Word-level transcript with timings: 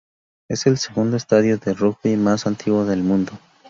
Es 0.49 0.65
el 0.65 0.79
segundo 0.79 1.15
estadio 1.15 1.59
de 1.59 1.75
rugby 1.75 2.17
más 2.17 2.47
antiguo 2.47 2.85
del 2.85 3.03
mundo. 3.03 3.33